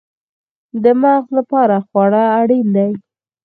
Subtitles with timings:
[0.83, 2.89] د مغز لپاره خواړه اړین دي